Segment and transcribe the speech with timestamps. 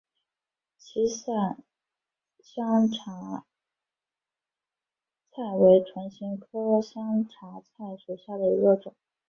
[0.79, 1.63] 歧伞
[2.39, 3.45] 香茶
[5.29, 8.95] 菜为唇形科香茶菜属下的一个种。